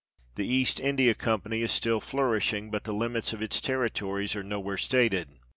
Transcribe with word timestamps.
The 0.33 0.47
East 0.47 0.79
India 0.79 1.13
Company 1.13 1.61
is 1.61 1.71
still 1.71 1.99
flourish 2.01 2.51
ing, 2.53 2.71
but 2.71 2.85
the 2.85 2.91
limits 2.91 3.33
of 3.33 3.43
its 3.43 3.61
territories 3.61 4.35
are 4.35 4.41
nowhere 4.41 4.77
stated. 4.79 5.27